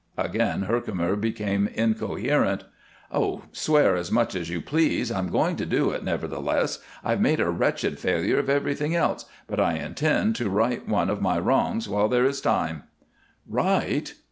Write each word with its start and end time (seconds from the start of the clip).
Again 0.17 0.63
Herkimer 0.63 1.15
became 1.15 1.67
incoherent. 1.67 2.63
"Oh, 3.11 3.43
swear 3.51 3.95
as 3.95 4.11
much 4.11 4.33
as 4.33 4.49
you 4.49 4.59
please, 4.59 5.11
I'm 5.11 5.27
going 5.29 5.55
to 5.57 5.65
do 5.67 5.91
it, 5.91 6.03
nevertheless. 6.03 6.79
I've 7.03 7.21
made 7.21 7.39
a 7.39 7.51
wretched 7.51 7.99
failure 7.99 8.39
of 8.39 8.49
everything 8.49 8.95
else, 8.95 9.25
but 9.45 9.59
I 9.59 9.73
intend 9.73 10.35
to 10.37 10.49
right 10.49 10.87
one 10.89 11.11
of 11.11 11.21
my 11.21 11.37
wrongs 11.37 11.87
while 11.87 12.07
there 12.07 12.25
is 12.25 12.41
time." 12.41 12.81
"Right! 13.47 14.11